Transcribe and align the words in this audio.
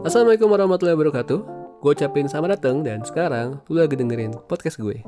Assalamualaikum 0.00 0.48
warahmatullahi 0.48 0.96
wabarakatuh. 0.96 1.40
Gue 1.84 1.92
ucapin 1.92 2.24
selamat 2.24 2.56
datang 2.56 2.80
dan 2.80 3.04
sekarang 3.04 3.60
lu 3.68 3.84
lagi 3.84 4.00
dengerin 4.00 4.32
podcast 4.48 4.80
gue. 4.80 5.04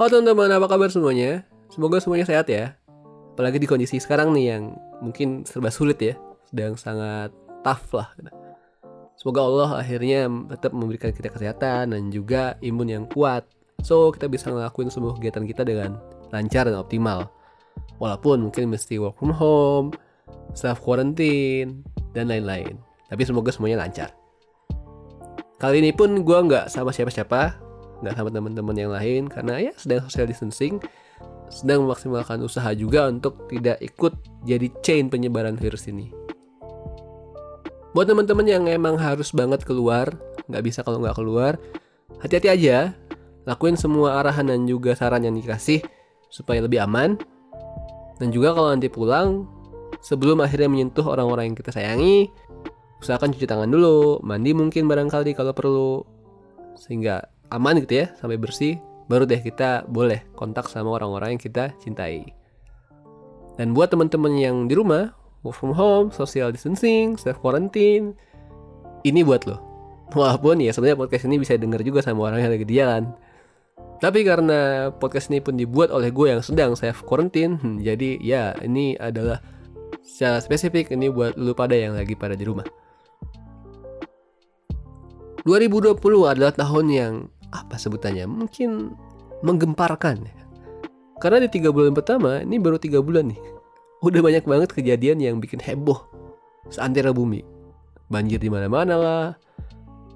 Halo 0.00 0.08
teman-teman, 0.08 0.48
apa 0.48 0.64
kabar 0.64 0.88
semuanya? 0.88 1.44
Semoga 1.68 2.00
semuanya 2.00 2.24
sehat 2.24 2.48
ya. 2.48 2.80
Apalagi 3.36 3.60
di 3.60 3.68
kondisi 3.68 4.00
sekarang 4.00 4.32
nih 4.32 4.56
yang 4.56 4.80
mungkin 5.04 5.44
serba 5.44 5.68
sulit 5.68 6.00
ya. 6.00 6.16
Sedang 6.48 6.80
sangat 6.80 7.36
tough 7.60 7.84
lah. 7.92 8.08
Semoga 9.20 9.44
Allah 9.44 9.84
akhirnya 9.84 10.24
tetap 10.56 10.72
memberikan 10.72 11.12
kita 11.12 11.28
kesehatan 11.28 11.92
dan 11.92 12.08
juga 12.08 12.56
imun 12.64 12.88
yang 12.88 13.04
kuat. 13.12 13.44
So 13.84 14.08
kita 14.08 14.32
bisa 14.32 14.48
ngelakuin 14.48 14.88
semua 14.88 15.12
kegiatan 15.12 15.44
kita 15.44 15.68
dengan 15.68 16.00
lancar 16.32 16.64
dan 16.64 16.80
optimal. 16.80 17.28
Walaupun 18.00 18.48
mungkin 18.48 18.72
mesti 18.72 18.96
work 18.96 19.20
from 19.20 19.36
home 19.36 19.92
self 20.54 20.80
quarantine, 20.80 21.82
dan 22.14 22.30
lain-lain. 22.30 22.78
Tapi 23.10 23.22
semoga 23.26 23.50
semuanya 23.50 23.84
lancar. 23.84 24.14
Kali 25.58 25.80
ini 25.80 25.90
pun 25.94 26.22
gue 26.22 26.38
nggak 26.50 26.70
sama 26.70 26.90
siapa-siapa, 26.90 27.56
nggak 28.02 28.14
sama 28.14 28.30
teman-teman 28.30 28.76
yang 28.76 28.92
lain 28.92 29.22
karena 29.30 29.70
ya 29.70 29.72
sedang 29.78 30.04
social 30.06 30.28
distancing, 30.28 30.82
sedang 31.48 31.86
memaksimalkan 31.86 32.42
usaha 32.42 32.68
juga 32.74 33.08
untuk 33.08 33.46
tidak 33.48 33.78
ikut 33.80 34.12
jadi 34.44 34.66
chain 34.82 35.08
penyebaran 35.08 35.56
virus 35.56 35.86
ini. 35.88 36.10
Buat 37.94 38.10
teman-teman 38.10 38.46
yang 38.46 38.64
emang 38.66 38.98
harus 38.98 39.30
banget 39.30 39.62
keluar, 39.62 40.10
nggak 40.50 40.64
bisa 40.66 40.82
kalau 40.82 40.98
nggak 40.98 41.14
keluar, 41.14 41.54
hati-hati 42.18 42.50
aja, 42.50 42.90
lakuin 43.46 43.78
semua 43.78 44.18
arahan 44.18 44.50
dan 44.50 44.66
juga 44.66 44.98
saran 44.98 45.22
yang 45.22 45.38
dikasih 45.38 45.78
supaya 46.26 46.58
lebih 46.58 46.82
aman. 46.82 47.14
Dan 48.18 48.34
juga 48.34 48.54
kalau 48.54 48.74
nanti 48.74 48.90
pulang, 48.90 49.46
sebelum 50.00 50.42
akhirnya 50.42 50.66
menyentuh 50.70 51.04
orang-orang 51.04 51.52
yang 51.52 51.56
kita 51.58 51.70
sayangi 51.74 52.30
usahakan 53.04 53.36
cuci 53.36 53.44
tangan 53.44 53.68
dulu 53.68 54.24
mandi 54.24 54.56
mungkin 54.56 54.88
barangkali 54.88 55.36
kalau 55.36 55.52
perlu 55.52 56.00
sehingga 56.74 57.28
aman 57.52 57.84
gitu 57.84 58.02
ya 58.02 58.06
sampai 58.16 58.40
bersih 58.40 58.80
baru 59.06 59.28
deh 59.28 59.40
kita 59.40 59.84
boleh 59.84 60.24
kontak 60.32 60.68
sama 60.72 60.96
orang-orang 60.96 61.36
yang 61.36 61.42
kita 61.42 61.76
cintai. 61.80 62.24
Dan 63.54 63.76
buat 63.76 63.92
teman-teman 63.92 64.34
yang 64.34 64.56
di 64.66 64.74
rumah 64.74 65.14
work 65.46 65.54
from 65.54 65.76
home 65.76 66.08
social 66.10 66.50
distancing 66.50 67.14
self 67.20 67.38
quarantine 67.38 68.16
ini 69.04 69.20
buat 69.20 69.44
lo. 69.44 69.60
Walaupun 70.16 70.64
ya 70.64 70.72
sebenarnya 70.72 70.98
podcast 70.98 71.28
ini 71.28 71.36
bisa 71.40 71.54
denger 71.54 71.84
juga 71.84 72.00
sama 72.00 72.32
orang 72.32 72.48
yang 72.48 72.52
lagi 72.56 72.66
di 72.66 72.74
jalan. 72.80 73.12
Tapi 74.00 74.20
karena 74.26 74.90
podcast 74.90 75.30
ini 75.30 75.38
pun 75.38 75.54
dibuat 75.54 75.88
oleh 75.92 76.10
gue 76.10 76.26
yang 76.32 76.42
sedang 76.42 76.74
self 76.74 77.06
quarantine 77.06 77.56
hmm, 77.56 77.76
jadi 77.84 78.10
ya 78.20 78.44
ini 78.60 78.98
adalah 78.98 79.38
secara 80.04 80.38
spesifik 80.38 80.92
ini 80.92 81.08
buat 81.08 81.34
lu 81.40 81.56
pada 81.56 81.72
yang 81.72 81.96
lagi 81.96 82.12
pada 82.12 82.36
di 82.36 82.44
rumah. 82.44 82.68
2020 85.48 85.96
adalah 86.24 86.52
tahun 86.52 86.86
yang 86.88 87.12
apa 87.52 87.76
sebutannya? 87.76 88.24
Mungkin 88.28 88.92
menggemparkan 89.44 90.24
ya. 90.24 90.36
Karena 91.20 91.44
di 91.44 91.48
tiga 91.52 91.72
bulan 91.72 91.96
pertama 91.96 92.40
ini 92.40 92.56
baru 92.60 92.76
tiga 92.76 93.00
bulan 93.00 93.32
nih. 93.32 93.40
Udah 94.06 94.20
banyak 94.20 94.44
banget 94.44 94.70
kejadian 94.72 95.20
yang 95.20 95.40
bikin 95.40 95.60
heboh 95.60 96.04
seantero 96.72 97.12
bumi. 97.12 97.44
Banjir 98.08 98.40
di 98.40 98.48
mana-mana 98.52 98.94
lah. 98.96 99.26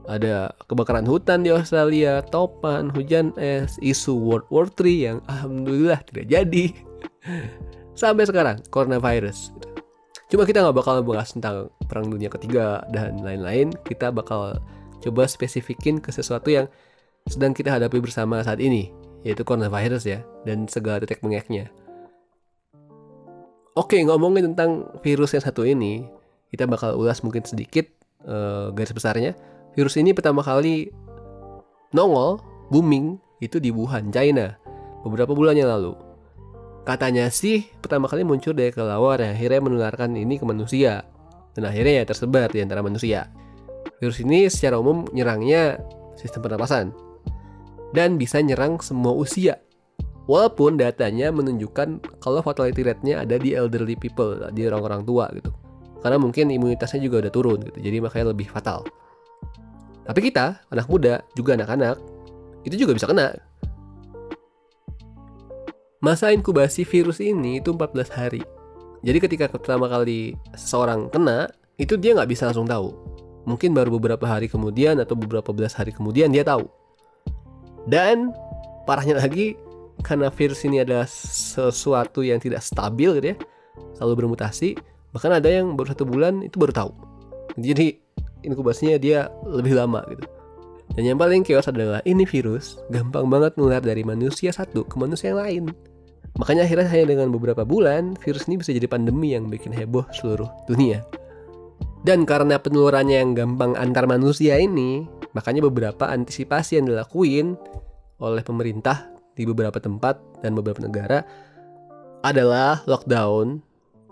Ada 0.09 0.57
kebakaran 0.65 1.05
hutan 1.05 1.45
di 1.45 1.53
Australia, 1.53 2.25
topan, 2.25 2.89
hujan 2.89 3.37
es, 3.37 3.77
isu 3.85 4.17
World 4.17 4.49
War 4.49 4.65
III 4.73 4.97
yang 4.97 5.19
alhamdulillah 5.29 6.01
tidak 6.09 6.33
jadi. 6.33 6.67
Sampai 8.01 8.25
sekarang, 8.25 8.65
coronavirus. 8.73 9.53
Cuma 10.29 10.45
kita 10.45 10.61
nggak 10.61 10.77
bakal 10.77 11.01
bahas 11.01 11.33
tentang 11.33 11.73
perang 11.89 12.13
dunia 12.13 12.29
ketiga 12.29 12.85
dan 12.93 13.25
lain-lain. 13.25 13.73
Kita 13.85 14.13
bakal 14.13 14.61
coba 15.01 15.25
spesifikin 15.25 16.05
ke 16.05 16.13
sesuatu 16.13 16.53
yang 16.53 16.69
sedang 17.25 17.57
kita 17.57 17.73
hadapi 17.73 17.97
bersama 17.97 18.45
saat 18.45 18.61
ini, 18.61 18.93
yaitu 19.25 19.41
coronavirus 19.41 20.05
ya, 20.05 20.21
dan 20.45 20.69
segala 20.69 21.01
titik 21.01 21.25
mengeknya. 21.25 21.73
Oke, 23.73 23.97
ngomongin 24.05 24.53
tentang 24.53 24.91
virus 25.01 25.33
yang 25.33 25.45
satu 25.45 25.65
ini, 25.65 26.05
kita 26.53 26.69
bakal 26.69 26.99
ulas 26.99 27.25
mungkin 27.25 27.47
sedikit 27.47 27.89
uh, 28.27 28.69
garis 28.75 28.93
besarnya. 28.93 29.33
Virus 29.73 29.97
ini 29.97 30.13
pertama 30.13 30.45
kali 30.45 30.91
nongol, 31.97 32.43
booming, 32.69 33.17
itu 33.39 33.63
di 33.63 33.71
Wuhan, 33.71 34.11
China, 34.11 34.59
beberapa 35.07 35.33
bulan 35.33 35.57
yang 35.57 35.71
lalu. 35.71 36.08
Katanya 36.89 37.29
sih 37.29 37.69
pertama 37.85 38.09
kali 38.09 38.25
muncul 38.25 38.57
dari 38.57 38.73
kelelawar 38.73 39.21
yang 39.21 39.37
akhirnya 39.37 39.61
menularkan 39.61 40.17
ini 40.17 40.41
ke 40.41 40.49
manusia. 40.49 41.05
Dan 41.53 41.69
akhirnya 41.69 42.01
ya 42.01 42.05
tersebar 42.09 42.49
di 42.49 42.65
antara 42.65 42.81
manusia. 42.81 43.29
Virus 44.01 44.25
ini 44.25 44.49
secara 44.49 44.81
umum 44.81 45.05
nyerangnya 45.13 45.77
sistem 46.17 46.49
pernapasan. 46.49 46.97
Dan 47.93 48.17
bisa 48.17 48.41
nyerang 48.41 48.81
semua 48.81 49.13
usia. 49.13 49.61
Walaupun 50.33 50.81
datanya 50.81 51.29
menunjukkan 51.29 52.21
kalau 52.25 52.41
fatality 52.41 52.81
rate-nya 52.81 53.21
ada 53.21 53.37
di 53.37 53.53
elderly 53.53 53.93
people, 53.93 54.41
di 54.57 54.65
orang-orang 54.65 55.05
tua 55.05 55.29
gitu. 55.37 55.53
Karena 56.01 56.17
mungkin 56.17 56.49
imunitasnya 56.49 57.05
juga 57.05 57.21
udah 57.25 57.33
turun 57.33 57.59
gitu, 57.65 57.81
jadi 57.81 58.01
makanya 58.01 58.33
lebih 58.33 58.49
fatal. 58.49 58.85
Tapi 60.05 60.21
kita, 60.25 60.61
anak 60.69 60.85
muda, 60.89 61.25
juga 61.33 61.57
anak-anak, 61.57 61.97
itu 62.65 62.77
juga 62.77 62.93
bisa 62.93 63.09
kena 63.09 63.35
Masa 65.99 66.31
inkubasi 66.31 66.87
virus 66.87 67.19
ini 67.19 67.59
itu 67.59 67.75
14 67.75 68.07
hari. 68.15 68.43
Jadi 69.03 69.19
ketika 69.19 69.51
pertama 69.51 69.91
kali 69.91 70.39
seseorang 70.55 71.11
kena, 71.11 71.51
itu 71.75 71.99
dia 71.99 72.15
nggak 72.15 72.31
bisa 72.31 72.47
langsung 72.47 72.71
tahu. 72.71 72.95
Mungkin 73.51 73.75
baru 73.75 73.99
beberapa 73.99 74.23
hari 74.31 74.47
kemudian 74.47 75.03
atau 75.03 75.19
beberapa 75.19 75.51
belas 75.51 75.75
hari 75.75 75.91
kemudian 75.91 76.31
dia 76.31 76.47
tahu. 76.47 76.71
Dan 77.91 78.31
parahnya 78.87 79.19
lagi, 79.19 79.59
karena 80.07 80.31
virus 80.31 80.63
ini 80.63 80.87
adalah 80.87 81.11
sesuatu 81.11 82.23
yang 82.23 82.39
tidak 82.39 82.63
stabil 82.63 83.19
gitu 83.19 83.35
ya, 83.35 83.37
selalu 83.99 84.23
bermutasi, 84.23 84.79
bahkan 85.11 85.35
ada 85.35 85.51
yang 85.51 85.75
baru 85.75 85.99
satu 85.99 86.07
bulan 86.07 86.47
itu 86.47 86.63
baru 86.63 86.75
tahu. 86.79 86.91
Jadi 87.59 87.99
inkubasinya 88.47 89.03
dia 89.03 89.27
lebih 89.43 89.75
lama 89.75 90.07
gitu. 90.15 90.23
Dan 90.95 91.15
yang 91.15 91.19
paling 91.19 91.43
chaos 91.43 91.67
adalah 91.67 92.03
ini 92.07 92.23
virus 92.23 92.79
gampang 92.91 93.27
banget 93.27 93.55
nular 93.59 93.83
dari 93.83 94.03
manusia 94.07 94.55
satu 94.55 94.87
ke 94.87 94.95
manusia 94.95 95.35
yang 95.35 95.43
lain. 95.43 95.65
Makanya 96.39 96.71
akhirnya 96.71 96.87
hanya 96.87 97.07
dengan 97.11 97.35
beberapa 97.35 97.67
bulan, 97.67 98.15
virus 98.23 98.47
ini 98.47 98.63
bisa 98.63 98.71
jadi 98.71 98.87
pandemi 98.87 99.35
yang 99.35 99.51
bikin 99.51 99.75
heboh 99.75 100.07
seluruh 100.15 100.47
dunia. 100.71 101.03
Dan 102.07 102.23
karena 102.23 102.63
penularannya 102.63 103.19
yang 103.19 103.35
gampang 103.35 103.75
antar 103.75 104.07
manusia 104.07 104.55
ini, 104.55 105.03
makanya 105.35 105.67
beberapa 105.67 106.07
antisipasi 106.07 106.79
yang 106.79 106.87
dilakuin 106.87 107.59
oleh 108.23 108.43
pemerintah 108.47 109.11
di 109.35 109.43
beberapa 109.47 109.83
tempat 109.83 110.19
dan 110.43 110.55
beberapa 110.55 110.79
negara 110.79 111.27
adalah 112.23 112.87
lockdown, 112.87 113.59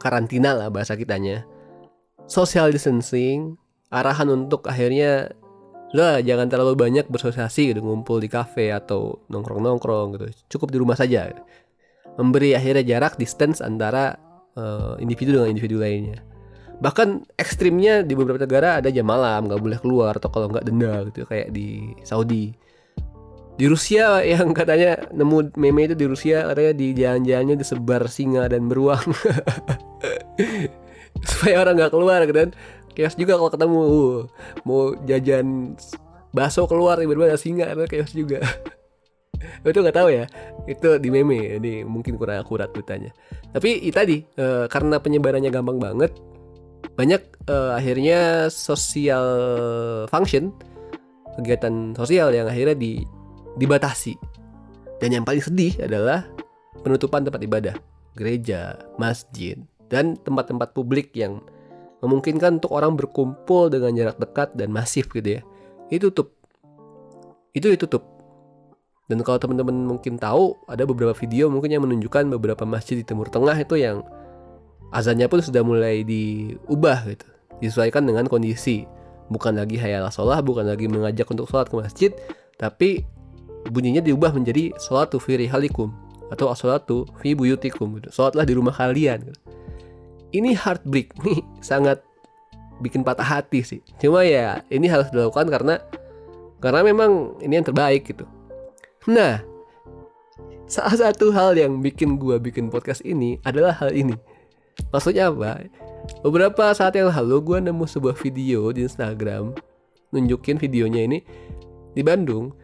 karantina 0.03 0.51
lah 0.55 0.69
bahasa 0.71 0.99
kitanya, 0.99 1.47
social 2.27 2.75
distancing, 2.75 3.55
arahan 3.91 4.31
untuk 4.35 4.67
akhirnya 4.67 5.31
lah 5.95 6.19
jangan 6.19 6.51
terlalu 6.51 6.75
banyak 6.75 7.07
bersosialisasi 7.07 7.71
gitu 7.71 7.81
ngumpul 7.87 8.19
di 8.19 8.27
kafe 8.27 8.75
atau 8.75 9.23
nongkrong-nongkrong 9.31 10.19
gitu 10.19 10.27
cukup 10.59 10.75
di 10.75 10.79
rumah 10.83 10.99
saja 10.99 11.31
memberi 12.17 12.57
akhirnya 12.57 12.85
jarak 12.85 13.21
distance 13.21 13.61
antara 13.61 14.17
uh, 14.57 14.97
individu 15.01 15.37
dengan 15.37 15.53
individu 15.53 15.81
lainnya. 15.81 16.21
Bahkan 16.77 17.41
ekstrimnya 17.41 18.05
di 18.05 18.13
beberapa 18.13 18.45
negara 18.45 18.81
ada 18.81 18.93
jam 18.93 19.09
malam 19.09 19.49
nggak 19.49 19.61
boleh 19.61 19.79
keluar 19.81 20.13
atau 20.17 20.29
kalau 20.29 20.53
nggak 20.53 20.65
denda 20.69 21.05
gitu 21.09 21.25
kayak 21.25 21.53
di 21.53 21.97
Saudi. 22.05 22.53
Di 23.57 23.65
Rusia 23.65 24.21
yang 24.33 24.53
katanya 24.53 25.01
nemu 25.13 25.57
meme 25.57 25.89
itu 25.93 25.97
di 25.97 26.07
Rusia 26.09 26.45
katanya 26.53 26.73
di 26.77 26.87
jalan-jalannya 26.93 27.57
disebar 27.57 28.03
singa 28.09 28.49
dan 28.53 28.69
beruang. 28.69 29.01
Supaya 31.31 31.65
orang 31.65 31.81
nggak 31.81 31.93
keluar 31.93 32.21
gitu 32.29 32.37
kan. 32.37 32.51
Chaos 32.97 33.13
juga 33.13 33.37
kalau 33.37 33.53
ketemu 33.53 33.81
uh, 33.81 34.21
mau 34.65 34.97
jajan 35.05 35.77
bakso 36.37 36.69
keluar 36.69 37.01
tiba-tiba 37.01 37.33
ada 37.33 37.41
singa 37.41 37.73
itu 37.73 37.85
chaos 37.89 38.13
juga 38.13 38.45
itu 39.65 39.79
nggak 39.83 39.97
tahu 39.97 40.09
ya 40.13 40.25
itu 40.67 40.99
di 40.99 41.09
meme 41.11 41.59
jadi 41.59 41.87
mungkin 41.87 42.19
kurang 42.19 42.43
akurat 42.43 42.71
beritanya. 42.73 43.15
Tapi 43.53 43.87
itu 43.87 43.95
tadi 43.95 44.17
e, 44.23 44.67
karena 44.67 44.99
penyebarannya 44.99 45.51
gampang 45.51 45.79
banget 45.79 46.13
banyak 46.97 47.23
e, 47.47 47.57
akhirnya 47.77 48.49
sosial 48.49 49.27
function 50.11 50.55
kegiatan 51.37 51.93
sosial 51.93 52.33
yang 52.33 52.49
akhirnya 52.49 52.75
di, 52.75 53.05
dibatasi. 53.61 54.17
Dan 54.97 55.13
yang 55.13 55.25
paling 55.29 55.45
sedih 55.45 55.77
adalah 55.85 56.25
penutupan 56.81 57.21
tempat 57.21 57.45
ibadah 57.45 57.77
gereja 58.17 58.81
masjid 58.97 59.61
dan 59.93 60.17
tempat-tempat 60.17 60.73
publik 60.73 61.13
yang 61.13 61.45
memungkinkan 62.01 62.59
untuk 62.59 62.73
orang 62.73 62.97
berkumpul 62.97 63.69
dengan 63.69 63.93
jarak 63.93 64.17
dekat 64.17 64.57
dan 64.57 64.73
masif 64.73 65.13
gitu 65.13 65.41
ya. 65.41 65.41
Itu 65.93 66.09
tutup 66.09 66.33
itu 67.53 67.73
ditutup 67.73 68.16
dan 69.07 69.23
kalau 69.23 69.39
teman-teman 69.39 69.87
mungkin 69.87 70.19
tahu, 70.19 70.59
ada 70.67 70.83
beberapa 70.83 71.15
video 71.15 71.47
mungkin 71.47 71.71
yang 71.71 71.87
menunjukkan 71.87 72.27
beberapa 72.35 72.67
masjid 72.67 72.99
di 72.99 73.07
Timur 73.07 73.31
Tengah 73.31 73.55
itu 73.55 73.79
yang 73.79 74.03
azannya 74.91 75.27
pun 75.31 75.43
sudah 75.43 75.63
mulai 75.63 76.03
diubah 76.07 77.07
gitu 77.11 77.27
disesuaikan 77.59 78.05
dengan 78.05 78.29
kondisi 78.29 78.85
bukan 79.33 79.59
lagi 79.59 79.81
hayalah 79.81 80.13
sholat 80.13 80.45
bukan 80.45 80.69
lagi 80.69 80.87
mengajak 80.87 81.27
untuk 81.27 81.51
sholat 81.51 81.67
ke 81.67 81.75
masjid 81.75 82.11
tapi 82.61 83.03
bunyinya 83.67 84.05
diubah 84.05 84.31
menjadi 84.31 84.77
sholatu 84.79 85.19
fi 85.19 85.41
rihalikum 85.41 85.91
atau 86.31 86.51
sholatu 86.55 87.07
fi 87.19 87.35
buyutikum 87.35 87.99
gitu. 87.99 88.09
sholatlah 88.15 88.47
di 88.47 88.55
rumah 88.55 88.75
kalian 88.75 89.27
gitu. 89.27 89.41
ini 90.37 90.55
heartbreak 90.55 91.11
nih 91.27 91.43
sangat 91.59 92.03
bikin 92.79 93.03
patah 93.03 93.25
hati 93.25 93.65
sih 93.65 93.81
cuma 93.99 94.23
ya 94.23 94.61
ini 94.69 94.87
harus 94.87 95.09
dilakukan 95.11 95.49
karena 95.49 95.75
karena 96.61 96.81
memang 96.85 97.41
ini 97.41 97.57
yang 97.57 97.67
terbaik 97.67 98.05
gitu 98.05 98.29
nah 99.07 99.43
salah 100.67 100.99
satu 100.99 101.31
hal 101.31 101.55
yang 101.55 101.79
bikin 101.79 102.19
gua 102.19 102.43
bikin 102.43 102.69
podcast 102.69 103.01
ini 103.07 103.39
adalah 103.47 103.73
hal 103.79 103.95
ini 103.95 104.19
maksudnya 104.91 105.31
apa 105.31 105.71
Beberapa 106.23 106.71
saat 106.75 106.95
yang 106.95 107.11
lalu 107.11 107.43
gue 107.43 107.59
nemu 107.71 107.85
sebuah 107.87 108.15
video 108.19 108.71
di 108.71 108.87
Instagram 108.87 109.55
nunjukin 110.15 110.57
videonya 110.59 111.07
ini 111.07 111.19
di 111.93 112.03
Bandung. 112.03 112.55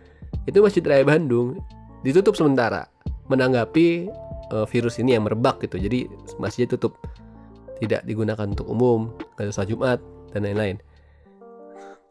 Itu 0.46 0.62
Masjid 0.62 0.82
Raya 0.82 1.06
Bandung 1.06 1.58
ditutup 2.06 2.34
sementara 2.34 2.86
menanggapi 3.30 4.10
uh, 4.54 4.66
virus 4.66 4.98
ini 4.98 5.18
yang 5.18 5.26
merebak 5.26 5.62
gitu. 5.62 5.78
Jadi 5.78 6.06
masjid 6.38 6.66
tutup 6.66 6.98
tidak 7.82 8.06
digunakan 8.06 8.46
untuk 8.46 8.70
umum, 8.70 9.10
ada 9.38 9.50
Jumat 9.66 9.98
dan 10.30 10.46
lain-lain. 10.46 10.78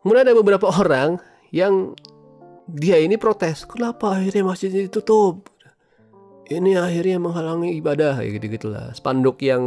Kemudian 0.03 0.27
ada 0.27 0.35
beberapa 0.35 0.67
orang 0.67 1.15
yang 1.55 1.95
dia 2.67 3.01
ini 3.01 3.17
protes, 3.17 3.65
kenapa 3.65 4.17
akhirnya 4.19 4.43
masjid 4.45 4.69
ini 4.73 4.85
ditutup? 4.91 5.51
ini 6.51 6.75
akhirnya 6.75 7.15
menghalangi 7.15 7.79
ibadah 7.79 8.19
kayak 8.19 8.43
gitu 8.43 8.59
gitulah 8.59 8.91
spanduk 8.91 9.39
yang 9.39 9.63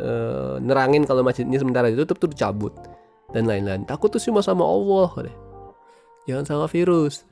uh, 0.00 0.56
nerangin 0.56 1.04
kalau 1.04 1.20
masjid 1.20 1.44
ini 1.44 1.60
sementara 1.60 1.92
ditutup 1.92 2.16
tuh 2.16 2.30
dicabut 2.32 2.72
dan 3.36 3.44
lain-lain. 3.44 3.84
Takut 3.84 4.08
tuh 4.08 4.16
cuma 4.16 4.40
sama 4.40 4.64
Allah 4.64 5.28
deh 5.28 5.36
jangan 6.28 6.44
sama 6.46 6.66
virus. 6.70 7.28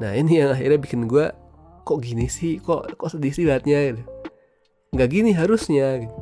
Nah 0.00 0.12
ini 0.12 0.40
yang 0.40 0.52
akhirnya 0.52 0.78
bikin 0.80 1.10
gue 1.10 1.32
kok 1.84 1.98
gini 2.00 2.30
sih? 2.30 2.60
Kok 2.60 2.96
kok 2.96 3.08
sedih 3.12 3.32
sih 3.32 3.44
liatnya? 3.44 3.92
Gitu. 3.92 4.04
nggak 4.96 5.08
gini 5.12 5.30
harusnya. 5.36 6.00
Gitu. 6.00 6.16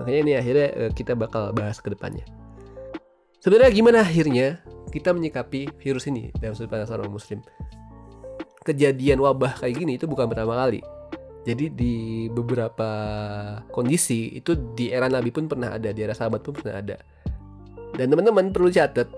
makanya 0.00 0.20
ini 0.24 0.32
akhirnya 0.32 0.68
uh, 0.80 0.90
kita 0.96 1.12
bakal 1.12 1.52
bahas 1.52 1.76
ke 1.80 1.92
depannya. 1.92 2.24
Sebenarnya 3.40 3.72
gimana 3.72 3.98
akhirnya 4.04 4.60
kita 4.90 5.14
menyikapi 5.14 5.70
virus 5.78 6.10
ini 6.10 6.34
dalam 6.36 6.58
sudut 6.58 6.70
pandang 6.70 6.90
seorang 6.90 7.10
muslim 7.10 7.40
kejadian 8.64 9.18
wabah 9.24 9.56
kayak 9.56 9.74
gini 9.80 9.96
itu 9.96 10.04
bukan 10.04 10.28
pertama 10.28 10.56
kali. 10.56 10.80
Jadi 11.40 11.72
di 11.72 11.94
beberapa 12.28 12.90
kondisi 13.72 14.36
itu 14.36 14.52
di 14.76 14.92
era 14.92 15.08
Nabi 15.08 15.32
pun 15.32 15.48
pernah 15.48 15.72
ada, 15.72 15.88
di 15.88 16.00
era 16.04 16.12
sahabat 16.12 16.44
pun 16.44 16.52
pernah 16.52 16.84
ada. 16.84 16.96
Dan 17.96 18.12
teman-teman 18.12 18.52
perlu 18.52 18.68
catat, 18.68 19.08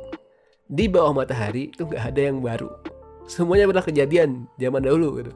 di 0.71 0.87
bawah 0.87 1.11
matahari 1.11 1.75
itu 1.75 1.83
nggak 1.83 2.03
ada 2.15 2.21
yang 2.23 2.39
baru. 2.39 2.71
Semuanya 3.27 3.67
pernah 3.67 3.83
kejadian 3.83 4.47
zaman 4.55 4.87
dahulu 4.87 5.19
gitu. 5.19 5.33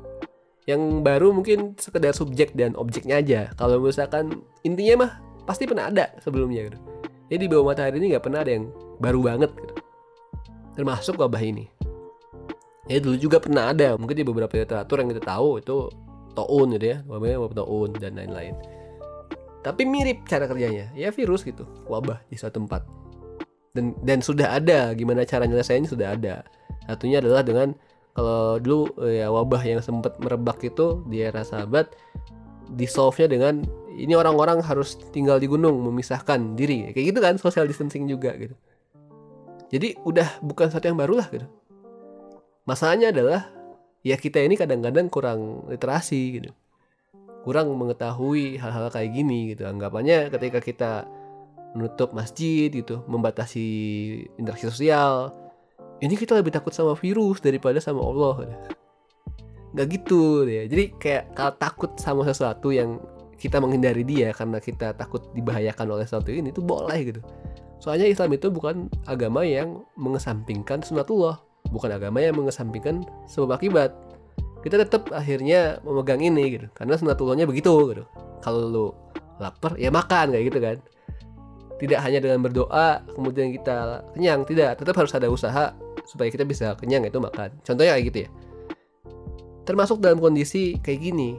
Yang 0.67 0.83
baru 1.03 1.29
mungkin 1.35 1.75
sekedar 1.79 2.15
subjek 2.15 2.55
dan 2.55 2.79
objeknya 2.79 3.19
aja. 3.19 3.41
Kalau 3.59 3.83
misalkan 3.83 4.47
intinya 4.63 5.07
mah 5.07 5.13
pasti 5.43 5.67
pernah 5.67 5.91
ada 5.91 6.15
sebelumnya 6.23 6.71
gitu. 6.71 6.79
Jadi 7.27 7.39
di 7.43 7.49
bawah 7.51 7.75
matahari 7.75 7.99
ini 7.99 8.15
nggak 8.15 8.25
pernah 8.31 8.47
ada 8.47 8.53
yang 8.55 8.71
baru 9.03 9.21
banget 9.27 9.51
gitu. 9.59 9.75
Termasuk 10.77 11.17
wabah 11.17 11.41
ini. 11.41 11.65
Ya 12.87 13.03
dulu 13.03 13.17
juga 13.19 13.43
pernah 13.43 13.73
ada 13.75 13.99
mungkin 13.99 14.15
di 14.15 14.23
beberapa 14.23 14.53
literatur 14.55 15.03
yang 15.03 15.11
kita 15.11 15.25
tahu 15.27 15.59
itu 15.59 15.91
toun 16.37 16.69
gitu 16.77 16.87
ya 16.87 16.99
wabahnya 17.09 17.39
wabah 17.43 17.57
toun 17.65 17.91
dan 17.99 18.15
lain-lain. 18.15 18.55
Tapi 19.65 19.83
mirip 19.89 20.23
cara 20.29 20.47
kerjanya. 20.47 20.93
Ya 20.95 21.11
virus 21.11 21.43
gitu 21.43 21.67
wabah 21.89 22.23
di 22.31 22.37
suatu 22.39 22.63
tempat. 22.63 22.85
Dan 23.75 23.97
dan 24.05 24.21
sudah 24.23 24.61
ada 24.61 24.93
gimana 24.95 25.27
cara 25.27 25.49
nyelesainnya 25.49 25.91
sudah 25.91 26.15
ada. 26.15 26.45
Satunya 26.87 27.19
adalah 27.19 27.43
dengan 27.43 27.75
kalau 28.15 28.61
dulu 28.61 28.95
ya 29.03 29.33
wabah 29.33 29.65
yang 29.65 29.81
sempat 29.83 30.21
merebak 30.23 30.61
itu 30.63 31.03
di 31.11 31.25
era 31.25 31.43
sahabat 31.43 31.91
di 32.71 32.87
solve 32.87 33.19
nya 33.19 33.29
dengan 33.29 33.65
ini 33.97 34.13
orang-orang 34.13 34.61
harus 34.61 35.01
tinggal 35.11 35.41
di 35.41 35.49
gunung 35.51 35.81
memisahkan 35.83 36.55
diri. 36.55 36.93
Kayak 36.95 37.07
gitu 37.11 37.19
kan 37.19 37.35
social 37.41 37.67
distancing 37.67 38.07
juga 38.07 38.37
gitu 38.37 38.55
jadi 39.73 39.99
udah 40.07 40.41
bukan 40.43 40.71
satu 40.71 40.87
yang 40.87 40.99
baru 40.99 41.19
lah 41.21 41.29
gitu. 41.31 41.47
Masalahnya 42.67 43.15
adalah 43.15 43.51
ya 44.03 44.15
kita 44.19 44.43
ini 44.43 44.55
kadang-kadang 44.55 45.11
kurang 45.11 45.67
literasi 45.71 46.43
gitu. 46.43 46.51
Kurang 47.47 47.71
mengetahui 47.79 48.59
hal-hal 48.59 48.91
kayak 48.91 49.11
gini 49.15 49.55
gitu. 49.55 49.67
Anggapannya 49.67 50.31
ketika 50.35 50.59
kita 50.59 50.91
menutup 51.77 52.17
masjid 52.17 52.73
gitu 52.73 53.05
membatasi 53.05 53.69
interaksi 54.41 54.65
sosial 54.73 55.29
ini 56.01 56.17
kita 56.17 56.33
lebih 56.33 56.57
takut 56.57 56.73
sama 56.73 56.97
virus 56.97 57.45
daripada 57.45 57.77
sama 57.85 58.01
Allah 58.01 58.49
nggak 59.77 59.87
gitu 59.93 60.49
deh 60.49 60.65
jadi 60.73 60.85
kayak 60.97 61.23
kalau 61.37 61.53
takut 61.61 61.91
sama 62.01 62.25
sesuatu 62.25 62.73
yang 62.73 62.97
kita 63.37 63.61
menghindari 63.61 64.09
dia 64.09 64.33
karena 64.33 64.57
kita 64.57 64.97
takut 64.97 65.29
dibahayakan 65.37 65.87
oleh 65.93 66.09
sesuatu 66.09 66.33
ini 66.33 66.49
itu 66.49 66.65
boleh 66.65 66.97
gitu 67.05 67.21
soalnya 67.79 68.09
Islam 68.09 68.33
itu 68.33 68.49
bukan 68.49 68.89
agama 69.05 69.45
yang 69.45 69.85
mengesampingkan 69.99 70.81
sunatullah. 70.83 71.41
Bukan 71.69 71.91
agama 71.91 72.23
yang 72.23 72.39
mengesampingkan 72.39 73.03
sebab 73.27 73.59
akibat. 73.59 73.91
Kita 74.63 74.83
tetap 74.83 75.11
akhirnya 75.11 75.83
memegang 75.83 76.23
ini 76.23 76.59
gitu. 76.59 76.67
Karena 76.73 76.95
sunatullahnya 76.95 77.47
begitu 77.47 77.71
gitu. 77.93 78.05
Kalau 78.43 78.61
lu 78.67 78.87
lapar 79.43 79.75
ya 79.77 79.91
makan 79.91 80.33
kayak 80.33 80.45
gitu 80.51 80.59
kan. 80.63 80.77
Tidak 81.77 81.99
hanya 82.01 82.25
dengan 82.25 82.41
berdoa 82.41 83.05
kemudian 83.13 83.53
kita 83.53 84.07
kenyang. 84.15 84.47
Tidak 84.47 84.79
tetap 84.79 84.95
harus 84.97 85.13
ada 85.13 85.29
usaha 85.29 85.75
supaya 86.07 86.31
kita 86.31 86.47
bisa 86.47 86.79
kenyang 86.79 87.05
itu 87.05 87.19
makan. 87.19 87.51
Contohnya 87.67 87.99
kayak 87.99 88.07
gitu 88.15 88.19
ya. 88.25 88.31
Termasuk 89.67 89.99
dalam 89.99 90.23
kondisi 90.23 90.79
kayak 90.79 91.01
gini. 91.03 91.31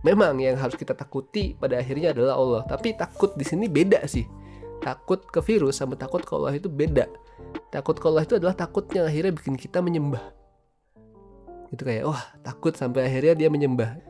Memang 0.00 0.40
yang 0.40 0.56
harus 0.56 0.80
kita 0.80 0.96
takuti 0.96 1.52
pada 1.52 1.76
akhirnya 1.76 2.16
adalah 2.16 2.40
Allah. 2.40 2.62
Tapi 2.64 2.96
takut 2.96 3.36
di 3.36 3.44
sini 3.44 3.68
beda 3.68 4.00
sih 4.08 4.39
takut 4.80 5.20
ke 5.28 5.40
virus 5.44 5.78
sama 5.78 5.94
takut 5.94 6.24
ke 6.24 6.32
Allah 6.32 6.56
itu 6.56 6.66
beda. 6.66 7.06
Takut 7.70 7.96
ke 7.96 8.04
Allah 8.08 8.24
itu 8.24 8.34
adalah 8.40 8.56
takut 8.56 8.88
yang 8.90 9.06
akhirnya 9.06 9.32
bikin 9.36 9.54
kita 9.54 9.84
menyembah. 9.84 10.22
Itu 11.70 11.86
kayak 11.86 12.04
wah 12.08 12.22
takut 12.42 12.74
sampai 12.74 13.06
akhirnya 13.06 13.46
dia 13.46 13.48
menyembah. 13.52 14.00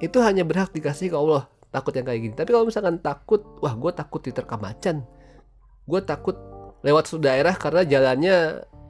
Itu 0.00 0.24
hanya 0.24 0.46
berhak 0.46 0.72
dikasih 0.72 1.12
ke 1.12 1.16
Allah 1.18 1.50
takut 1.68 1.92
yang 1.92 2.06
kayak 2.06 2.20
gini. 2.22 2.34
Tapi 2.38 2.50
kalau 2.50 2.64
misalkan 2.66 2.96
takut 3.02 3.42
wah 3.60 3.74
gue 3.74 3.92
takut 3.92 4.20
diterkam 4.22 4.62
macan. 4.62 5.04
Gue 5.84 6.00
takut 6.06 6.38
lewat 6.80 7.10
suatu 7.10 7.26
daerah 7.26 7.52
karena 7.58 7.82
jalannya 7.84 8.36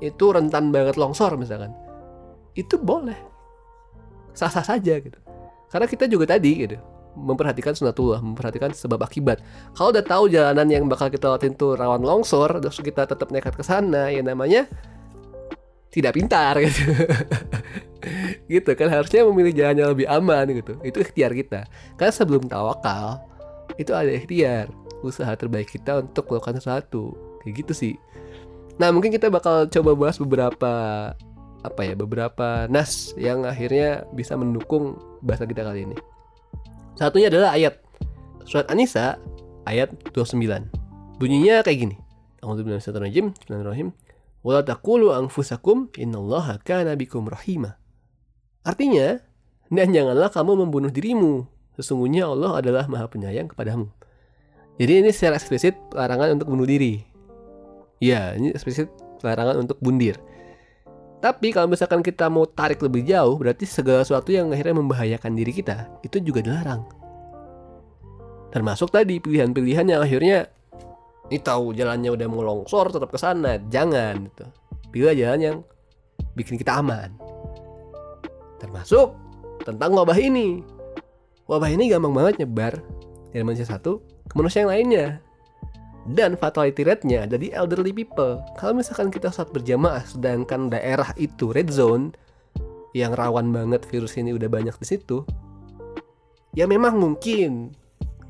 itu 0.05 0.25
rentan 0.31 0.71
banget 0.71 0.95
longsor 1.01 1.35
misalkan. 1.41 1.73
Itu 2.55 2.79
boleh. 2.79 3.17
Sah-sah 4.37 4.63
saja 4.63 5.01
gitu. 5.01 5.19
Karena 5.71 5.87
kita 5.87 6.07
juga 6.11 6.35
tadi 6.35 6.67
gitu 6.67 6.90
memperhatikan 7.17 7.75
sunatullah, 7.75 8.23
memperhatikan 8.23 8.71
sebab 8.71 9.03
akibat. 9.03 9.43
Kalau 9.75 9.91
udah 9.91 10.05
tahu 10.05 10.31
jalanan 10.31 10.67
yang 10.71 10.85
bakal 10.87 11.11
kita 11.11 11.31
lewatin 11.31 11.55
tuh 11.59 11.75
rawan 11.75 12.03
longsor, 12.03 12.63
terus 12.63 12.79
kita 12.79 13.07
tetap 13.07 13.29
nekat 13.35 13.55
ke 13.55 13.65
sana, 13.67 14.11
ya 14.11 14.23
namanya 14.23 14.71
tidak 15.91 16.15
pintar 16.15 16.55
gitu. 16.65 16.83
gitu 18.47 18.71
kan 18.79 18.89
harusnya 18.89 19.27
memilih 19.27 19.53
jalan 19.53 19.77
yang 19.77 19.91
lebih 19.91 20.07
aman 20.07 20.47
gitu. 20.55 20.73
Itu 20.87 21.03
ikhtiar 21.03 21.35
kita. 21.35 21.67
Karena 21.99 22.13
sebelum 22.15 22.47
tawakal 22.47 23.21
itu 23.77 23.91
ada 23.91 24.11
ikhtiar, 24.11 24.71
usaha 25.03 25.31
terbaik 25.35 25.71
kita 25.71 26.07
untuk 26.07 26.31
melakukan 26.31 26.63
sesuatu. 26.63 27.15
Kayak 27.43 27.67
gitu 27.67 27.73
sih. 27.75 27.95
Nah, 28.81 28.89
mungkin 28.95 29.13
kita 29.13 29.29
bakal 29.29 29.69
coba 29.69 29.93
bahas 29.93 30.17
beberapa 30.17 30.73
apa 31.61 31.81
ya, 31.85 31.93
beberapa 31.93 32.65
nas 32.73 33.13
yang 33.21 33.45
akhirnya 33.45 34.09
bisa 34.17 34.33
mendukung 34.39 34.97
bahasa 35.21 35.45
kita 35.45 35.61
kali 35.61 35.85
ini. 35.85 35.99
Satunya 37.01 37.33
adalah 37.33 37.57
ayat 37.57 37.81
surat 38.45 38.69
An-Nisa 38.69 39.17
ayat 39.65 39.89
29. 40.13 40.37
Bunyinya 41.17 41.65
kayak 41.65 41.89
gini. 41.89 41.97
Bismillahirrahmanirrahim. 42.45 43.97
Wala 44.45 44.61
taqulu 44.61 45.17
anfusakum 45.17 45.89
innallaha 45.97 46.61
kana 46.61 46.93
bikum 47.01 47.25
rahima. 47.25 47.81
Artinya, 48.69 49.17
dan 49.73 49.97
janganlah 49.97 50.29
kamu 50.29 50.69
membunuh 50.69 50.93
dirimu. 50.93 51.49
Sesungguhnya 51.81 52.29
Allah 52.29 52.61
adalah 52.61 52.85
Maha 52.85 53.09
Penyayang 53.09 53.49
kepadamu. 53.49 53.89
Jadi 54.77 55.01
ini 55.01 55.09
secara 55.09 55.41
eksplisit 55.41 55.81
larangan 55.97 56.37
untuk 56.37 56.53
bunuh 56.53 56.69
diri. 56.69 57.01
Ya, 57.97 58.37
ini 58.37 58.53
eksplisit 58.53 58.93
larangan 59.25 59.65
untuk 59.65 59.81
bundir. 59.81 60.21
Tapi 61.21 61.53
kalau 61.53 61.69
misalkan 61.69 62.01
kita 62.01 62.33
mau 62.33 62.49
tarik 62.49 62.81
lebih 62.81 63.05
jauh, 63.05 63.37
berarti 63.37 63.69
segala 63.69 64.01
sesuatu 64.01 64.33
yang 64.33 64.49
akhirnya 64.57 64.81
membahayakan 64.81 65.37
diri 65.37 65.53
kita 65.53 66.01
itu 66.01 66.17
juga 66.25 66.41
dilarang. 66.41 66.81
Termasuk 68.51 68.89
tadi 68.89 69.21
pilihan-pilihan 69.21 69.85
yang 69.85 70.01
akhirnya 70.01 70.49
ini 71.29 71.39
tahu 71.39 71.77
jalannya 71.77 72.11
udah 72.11 72.27
mau 72.27 72.43
longsor 72.43 72.91
tetap 72.91 73.13
ke 73.13 73.19
sana, 73.21 73.61
jangan 73.69 74.27
gitu. 74.33 74.47
Pilih 74.91 75.15
jalan 75.15 75.41
yang 75.41 75.57
bikin 76.35 76.57
kita 76.57 76.81
aman. 76.81 77.15
Termasuk 78.59 79.15
tentang 79.63 79.93
wabah 79.93 80.17
ini. 80.17 80.65
Wabah 81.47 81.71
ini 81.71 81.93
gampang 81.93 82.17
banget 82.17 82.43
nyebar 82.43 82.81
dari 83.31 83.45
manusia 83.45 83.69
satu 83.69 84.03
ke 84.27 84.35
manusia 84.35 84.65
yang 84.65 84.73
lainnya. 84.73 85.07
Dan 86.09 86.37
fatality 86.37 86.81
rate-nya 86.87 87.29
ada 87.29 87.37
di 87.37 87.53
elderly 87.53 87.93
people. 87.93 88.41
Kalau 88.57 88.73
misalkan 88.73 89.13
kita 89.13 89.29
saat 89.29 89.53
berjamaah 89.53 90.05
sedangkan 90.05 90.73
daerah 90.73 91.13
itu 91.21 91.53
red 91.53 91.69
zone 91.69 92.17
yang 92.97 93.15
rawan 93.15 93.53
banget 93.53 93.85
virus 93.87 94.17
ini 94.19 94.35
udah 94.35 94.51
banyak 94.51 94.75
di 94.75 94.87
situ, 94.89 95.23
ya 96.55 96.67
memang 96.67 96.99
mungkin 96.99 97.71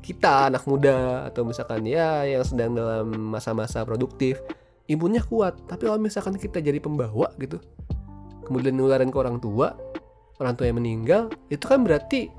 kita 0.01 0.49
anak 0.49 0.65
muda 0.65 1.29
atau 1.29 1.45
misalkan 1.45 1.85
ya 1.85 2.25
yang 2.25 2.41
sedang 2.41 2.73
dalam 2.73 3.13
masa-masa 3.13 3.85
produktif 3.85 4.41
imunnya 4.89 5.21
kuat 5.21 5.57
tapi 5.69 5.85
kalau 5.85 6.01
misalkan 6.01 6.35
kita 6.41 6.57
jadi 6.57 6.81
pembawa 6.81 7.29
gitu 7.37 7.61
kemudian 8.49 8.73
nularin 8.73 9.13
ke 9.13 9.17
orang 9.21 9.37
tua 9.37 9.77
orang 10.41 10.57
tua 10.57 10.73
yang 10.73 10.81
meninggal 10.81 11.29
itu 11.53 11.61
kan 11.61 11.85
berarti 11.85 12.33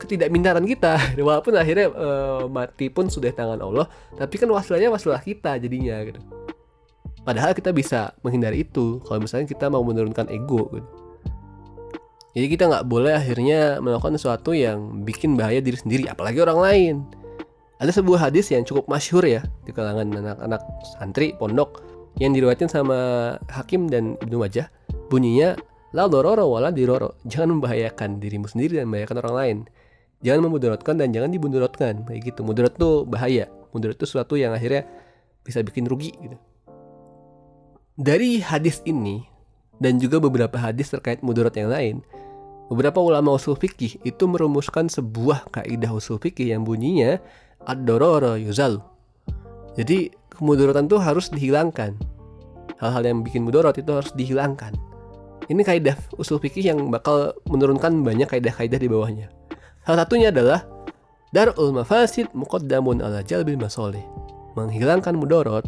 ketidakmintaran 0.00 0.64
kita 0.64 0.96
walaupun 1.28 1.52
akhirnya 1.54 1.92
e, 1.92 2.08
mati 2.48 2.88
pun 2.88 3.12
sudah 3.12 3.30
tangan 3.30 3.60
Allah 3.60 3.86
tapi 4.16 4.40
kan 4.40 4.48
wasilahnya 4.48 4.88
wasilah 4.88 5.20
kita 5.20 5.60
jadinya 5.60 6.00
gitu 6.08 6.20
padahal 7.20 7.52
kita 7.52 7.70
bisa 7.76 8.16
menghindari 8.24 8.64
itu 8.64 9.04
kalau 9.04 9.20
misalnya 9.20 9.44
kita 9.44 9.68
mau 9.68 9.84
menurunkan 9.84 10.32
ego 10.32 10.72
gitu 10.72 11.00
jadi 12.30 12.46
kita 12.46 12.70
nggak 12.70 12.86
boleh 12.86 13.18
akhirnya 13.18 13.82
melakukan 13.82 14.14
sesuatu 14.14 14.54
yang 14.54 15.02
bikin 15.02 15.34
bahaya 15.34 15.58
diri 15.58 15.74
sendiri, 15.74 16.06
apalagi 16.06 16.38
orang 16.38 16.58
lain. 16.62 16.94
Ada 17.82 17.98
sebuah 17.98 18.30
hadis 18.30 18.52
yang 18.54 18.62
cukup 18.62 18.86
masyhur 18.86 19.24
ya 19.24 19.42
di 19.64 19.72
kalangan 19.72 20.12
anak-anak 20.12 20.62
santri 21.00 21.32
pondok 21.34 21.80
yang 22.20 22.36
diriwayatkan 22.36 22.68
sama 22.68 22.98
Hakim 23.50 23.90
dan 23.90 24.14
Ibnu 24.20 24.36
Majah. 24.36 24.70
Bunyinya 25.10 25.58
la 25.96 26.06
dororo 26.06 26.46
wala 26.46 26.70
diroro. 26.70 27.18
Jangan 27.26 27.58
membahayakan 27.58 28.22
dirimu 28.22 28.46
sendiri 28.46 28.78
dan 28.78 28.86
membahayakan 28.86 29.16
orang 29.26 29.34
lain. 29.34 29.58
Jangan 30.20 30.40
memudaratkan 30.48 31.00
dan 31.00 31.12
jangan 31.12 31.32
dibudaratkan. 31.32 32.04
Kayak 32.04 32.20
gitu. 32.32 32.40
Mudarat 32.44 32.76
tuh 32.76 33.08
bahaya. 33.08 33.48
Mudarat 33.72 33.96
itu 33.96 34.04
sesuatu 34.04 34.36
yang 34.36 34.52
akhirnya 34.52 34.84
bisa 35.44 35.64
bikin 35.64 35.88
rugi 35.88 36.12
gitu. 36.20 36.36
Dari 38.00 38.40
hadis 38.40 38.80
ini 38.88 39.24
dan 39.80 39.96
juga 39.96 40.20
beberapa 40.20 40.56
hadis 40.56 40.92
terkait 40.92 41.24
mudarat 41.24 41.56
yang 41.56 41.72
lain, 41.72 41.96
beberapa 42.68 43.00
ulama 43.00 43.36
usul 43.36 43.56
fikih 43.56 44.00
itu 44.04 44.24
merumuskan 44.28 44.88
sebuah 44.88 45.48
kaidah 45.52 45.92
usul 45.92 46.20
fikih 46.20 46.52
yang 46.52 46.64
bunyinya 46.64 47.20
ad-dororo 47.64 48.36
yuzal. 48.36 48.84
Jadi 49.76 50.12
kemudaratan 50.32 50.88
itu 50.88 50.96
harus 51.00 51.32
dihilangkan. 51.32 51.96
Hal-hal 52.80 53.04
yang 53.04 53.20
bikin 53.20 53.44
mudarat 53.44 53.76
itu 53.76 53.92
harus 53.92 54.12
dihilangkan. 54.16 54.72
Ini 55.50 55.60
kaidah 55.60 55.96
usul 56.16 56.40
fikih 56.40 56.72
yang 56.72 56.88
bakal 56.88 57.36
menurunkan 57.48 58.00
banyak 58.00 58.28
kaidah-kaidah 58.28 58.80
di 58.80 58.88
bawahnya. 58.88 59.28
Salah 59.90 60.06
satunya 60.06 60.30
adalah 60.30 60.62
darul 61.34 61.74
mafasid 61.74 62.30
muqaddamun 62.30 63.02
ala 63.02 63.26
jalbil 63.26 63.58
masoleh. 63.58 64.06
Menghilangkan 64.54 65.18
mudarat 65.18 65.66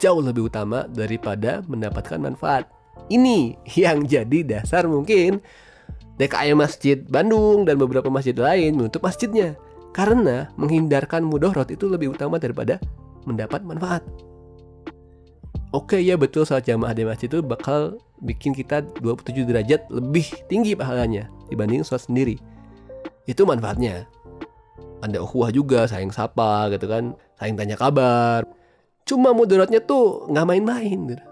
jauh 0.00 0.24
lebih 0.24 0.48
utama 0.48 0.88
daripada 0.88 1.60
mendapatkan 1.68 2.16
manfaat. 2.24 2.64
Ini 3.12 3.52
yang 3.76 4.08
jadi 4.08 4.48
dasar 4.48 4.88
mungkin 4.88 5.44
DKI 6.16 6.56
Masjid 6.56 7.04
Bandung 7.04 7.68
dan 7.68 7.76
beberapa 7.76 8.08
masjid 8.08 8.32
lain 8.32 8.80
menutup 8.80 9.04
masjidnya 9.04 9.60
karena 9.92 10.48
menghindarkan 10.56 11.20
mudorot 11.20 11.68
itu 11.68 11.84
lebih 11.84 12.16
utama 12.16 12.40
daripada 12.40 12.80
mendapat 13.28 13.60
manfaat. 13.60 14.00
Oke 15.76 16.00
ya 16.00 16.16
betul 16.16 16.48
saat 16.48 16.64
jamaah 16.64 16.96
di 16.96 17.04
masjid 17.04 17.28
itu 17.28 17.44
bakal 17.44 18.00
bikin 18.24 18.56
kita 18.56 18.80
27 19.04 19.44
derajat 19.44 19.84
lebih 19.92 20.32
tinggi 20.48 20.72
pahalanya 20.72 21.28
dibanding 21.52 21.84
sholat 21.84 22.08
sendiri. 22.08 22.53
Itu 23.24 23.48
manfaatnya. 23.48 24.08
Ada 25.04 25.20
ukhuwah 25.20 25.52
juga, 25.52 25.84
sayang 25.84 26.12
sapa 26.12 26.72
gitu 26.72 26.88
kan, 26.88 27.12
sayang 27.36 27.56
tanya 27.60 27.76
kabar. 27.76 28.48
Cuma 29.04 29.36
mudaratnya 29.36 29.84
tuh 29.84 30.28
nggak 30.32 30.46
main-main. 30.48 31.00
Gitu 31.12 31.24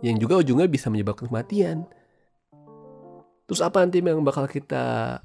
yang 0.00 0.16
juga 0.16 0.40
ujungnya 0.40 0.68
bisa 0.68 0.88
menyebabkan 0.88 1.28
kematian. 1.28 1.84
Terus 3.44 3.60
apa 3.60 3.84
nanti 3.84 4.00
yang 4.00 4.24
bakal 4.24 4.48
kita 4.48 5.18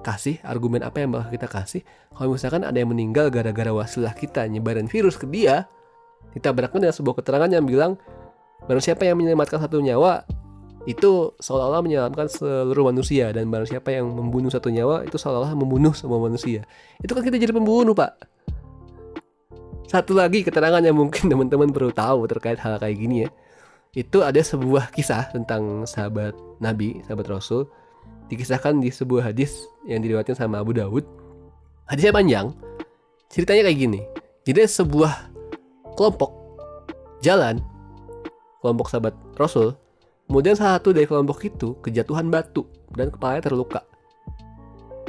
kasih? 0.00 0.40
Argumen 0.46 0.80
apa 0.86 1.02
yang 1.02 1.12
bakal 1.12 1.28
kita 1.34 1.48
kasih? 1.50 1.82
Kalau 2.14 2.32
misalkan 2.32 2.62
ada 2.64 2.76
yang 2.78 2.90
meninggal 2.90 3.28
gara-gara 3.28 3.72
wasilah 3.74 4.14
kita 4.16 4.46
nyebarin 4.48 4.88
virus 4.88 5.18
ke 5.20 5.26
dia, 5.28 5.68
kita 6.32 6.54
berakun 6.54 6.86
dengan 6.86 6.96
sebuah 6.96 7.20
keterangan 7.20 7.50
yang 7.50 7.66
bilang 7.66 7.92
barang 8.64 8.82
siapa 8.82 9.04
yang 9.04 9.20
menyelamatkan 9.20 9.60
satu 9.60 9.84
nyawa 9.84 10.24
itu 10.86 11.34
seolah-olah 11.42 11.82
menyelamatkan 11.82 12.30
seluruh 12.30 12.94
manusia 12.94 13.34
dan 13.34 13.50
barang 13.50 13.66
siapa 13.66 13.90
yang 13.90 14.06
membunuh 14.06 14.48
satu 14.48 14.70
nyawa 14.70 15.02
itu 15.02 15.18
seolah-olah 15.18 15.58
membunuh 15.58 15.90
semua 15.92 16.22
manusia. 16.22 16.62
Itu 17.02 17.12
kan 17.12 17.26
kita 17.26 17.42
jadi 17.42 17.50
pembunuh, 17.50 17.92
Pak. 17.92 18.14
Satu 19.90 20.14
lagi 20.14 20.46
keterangan 20.46 20.82
yang 20.82 20.94
mungkin 20.94 21.26
teman-teman 21.30 21.74
perlu 21.74 21.90
tahu 21.90 22.30
terkait 22.30 22.62
hal 22.62 22.78
kayak 22.78 22.98
gini 22.98 23.26
ya 23.26 23.30
itu 23.96 24.20
ada 24.20 24.44
sebuah 24.44 24.92
kisah 24.92 25.32
tentang 25.32 25.88
sahabat 25.88 26.36
Nabi, 26.60 27.00
sahabat 27.08 27.32
Rasul, 27.32 27.64
dikisahkan 28.28 28.76
di 28.76 28.92
sebuah 28.92 29.32
hadis 29.32 29.56
yang 29.88 30.04
diriwayatkan 30.04 30.36
sama 30.36 30.60
Abu 30.60 30.76
Dawud. 30.76 31.00
Hadisnya 31.88 32.12
panjang, 32.12 32.52
ceritanya 33.32 33.64
kayak 33.64 33.78
gini. 33.80 34.00
Jadi 34.44 34.68
sebuah 34.68 35.32
kelompok 35.96 36.28
jalan, 37.24 37.56
kelompok 38.60 38.92
sahabat 38.92 39.16
Rasul, 39.40 39.72
kemudian 40.26 40.58
salah 40.58 40.78
satu 40.78 40.90
dari 40.90 41.06
kelompok 41.06 41.38
itu 41.46 41.78
kejatuhan 41.82 42.28
batu 42.28 42.66
dan 42.92 43.10
kepalanya 43.10 43.46
terluka. 43.46 43.80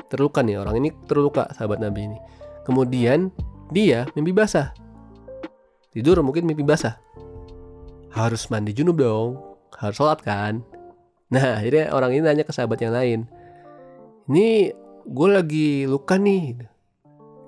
Terluka 0.08 0.40
nih 0.46 0.62
orang 0.62 0.80
ini 0.80 0.90
terluka 1.10 1.50
sahabat 1.52 1.84
Nabi 1.84 2.08
ini. 2.08 2.18
Kemudian 2.64 3.34
dia 3.74 4.08
mimpi 4.16 4.32
basah. 4.32 4.72
Tidur 5.92 6.22
mungkin 6.24 6.48
mimpi 6.48 6.64
basah. 6.64 6.96
Harus 8.14 8.48
mandi 8.48 8.72
junub 8.72 8.98
dong 8.98 9.42
harus 9.78 9.98
sholat 10.00 10.24
kan? 10.24 10.64
Nah 11.30 11.54
akhirnya 11.60 11.92
orang 11.92 12.16
ini 12.16 12.22
nanya 12.24 12.44
ke 12.48 12.54
sahabat 12.56 12.80
yang 12.80 12.96
lain. 12.96 13.20
Ini 14.32 14.72
gue 15.08 15.30
lagi 15.30 15.70
luka 15.90 16.16
nih. 16.16 16.62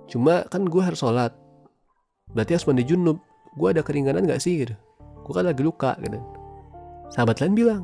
Cuma 0.09 0.43
kan 0.49 0.65
gue 0.67 0.81
harus 0.83 0.99
sholat. 0.99 1.31
Berarti 2.33 2.59
harus 2.59 2.67
mandi 2.67 2.83
junub. 2.83 3.21
Gue 3.57 3.73
ada 3.73 3.81
keringanan 3.81 4.29
gak 4.29 4.39
sih 4.39 4.61
gitu? 4.61 4.75
Gue 5.25 5.33
kan 5.33 5.43
lagi 5.43 5.65
luka 5.65 5.97
gitu 5.99 6.38
sahabat 7.13 7.41
lain 7.41 7.55
bilang 7.57 7.83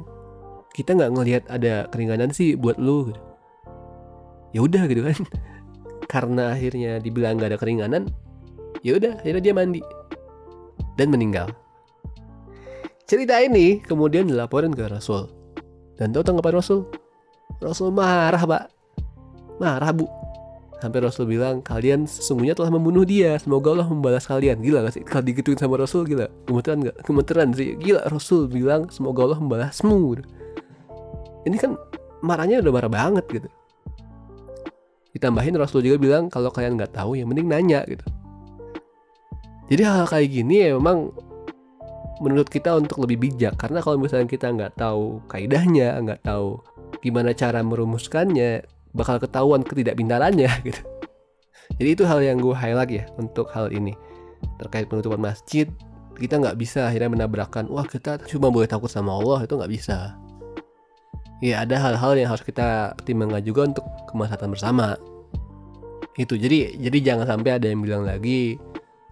kita 0.73 0.93
nggak 0.93 1.11
ngelihat 1.13 1.43
ada 1.49 1.87
keringanan 1.89 2.29
sih 2.31 2.57
buat 2.57 2.77
lu 2.77 3.13
ya 4.51 4.63
udah 4.63 4.87
gitu 4.87 5.01
kan 5.05 5.19
karena 6.13 6.53
akhirnya 6.53 7.01
dibilang 7.01 7.41
gak 7.41 7.55
ada 7.55 7.59
keringanan 7.59 8.07
ya 8.85 8.95
udah 8.95 9.19
akhirnya 9.19 9.41
dia 9.41 9.53
mandi 9.57 9.81
dan 10.95 11.11
meninggal 11.11 11.49
Cerita 13.05 13.37
ini 13.37 13.85
kemudian 13.85 14.25
dilaporin 14.25 14.73
ke 14.73 14.89
Rasul. 14.89 15.29
Dan 15.93 16.09
tahu 16.09 16.25
tanggapan 16.25 16.57
Rasul? 16.57 16.89
Rasul 17.61 17.93
marah, 17.93 18.41
Pak. 18.41 18.63
Marah, 19.61 19.93
Bu. 19.93 20.09
Sampai 20.83 20.99
Rasul 20.99 21.25
bilang, 21.31 21.63
kalian 21.63 22.03
sesungguhnya 22.03 22.53
telah 22.53 22.69
membunuh 22.69 23.07
dia. 23.07 23.39
Semoga 23.39 23.71
Allah 23.71 23.87
membalas 23.87 24.27
kalian. 24.27 24.59
Gila 24.59 24.83
gak 24.85 24.99
sih? 24.99 25.03
Kalau 25.07 25.23
digituin 25.23 25.55
sama 25.55 25.79
Rasul, 25.79 26.03
gila. 26.03 26.27
Gemeteran 26.45 26.83
gak? 26.83 26.95
Gemeteran 27.07 27.49
sih. 27.55 27.79
Gila, 27.79 28.05
Rasul 28.11 28.51
bilang, 28.51 28.91
semoga 28.91 29.23
Allah 29.23 29.39
membalasmu. 29.39 30.19
Ini 31.47 31.55
kan 31.57 31.79
marahnya 32.19 32.59
udah 32.59 32.73
marah 32.75 32.91
banget 32.91 33.25
gitu. 33.31 33.49
Ditambahin 35.15 35.55
Rasul 35.55 35.79
juga 35.79 35.95
bilang, 35.95 36.27
kalau 36.27 36.51
kalian 36.51 36.75
nggak 36.75 36.91
tahu, 36.91 37.15
ya 37.15 37.23
mending 37.23 37.47
nanya 37.47 37.87
gitu. 37.87 38.03
Jadi 39.71 39.81
hal, 39.81 40.03
-hal 40.03 40.07
kayak 40.11 40.29
gini 40.29 40.55
ya 40.67 40.75
memang 40.75 41.15
menurut 42.19 42.47
kita 42.47 42.75
untuk 42.75 43.03
lebih 43.03 43.27
bijak 43.27 43.59
karena 43.59 43.83
kalau 43.83 43.99
misalnya 43.99 44.27
kita 44.29 44.47
nggak 44.47 44.79
tahu 44.79 45.19
kaidahnya 45.27 45.99
nggak 45.99 46.23
tahu 46.23 46.63
gimana 47.03 47.35
cara 47.35 47.59
merumuskannya 47.59 48.63
bakal 48.95 49.19
ketahuan 49.19 49.61
ketidakpintarannya 49.61 50.49
gitu. 50.67 50.81
Jadi 51.75 51.89
itu 51.91 52.03
hal 52.07 52.23
yang 52.23 52.39
gue 52.39 52.55
highlight 52.55 52.91
ya 52.91 53.03
untuk 53.19 53.51
hal 53.51 53.69
ini. 53.69 53.93
Terkait 54.61 54.87
penutupan 54.87 55.19
masjid 55.19 55.67
kita 56.15 56.39
nggak 56.39 56.55
bisa 56.55 56.87
akhirnya 56.87 57.11
menabrakkan 57.11 57.67
wah 57.67 57.83
kita 57.83 58.15
cuma 58.23 58.47
boleh 58.47 58.71
takut 58.71 58.87
sama 58.87 59.11
Allah 59.11 59.43
itu 59.43 59.53
nggak 59.59 59.71
bisa. 59.73 60.15
Ya 61.43 61.67
ada 61.67 61.75
hal-hal 61.75 62.15
yang 62.15 62.31
harus 62.31 62.47
kita 62.47 62.95
pertimbangkan 62.95 63.43
juga 63.43 63.61
untuk 63.67 63.85
kemaslahatan 64.07 64.55
bersama. 64.55 64.95
Itu 66.15 66.39
jadi 66.39 66.79
jadi 66.79 67.13
jangan 67.13 67.27
sampai 67.27 67.59
ada 67.59 67.67
yang 67.67 67.83
bilang 67.83 68.07
lagi 68.07 68.55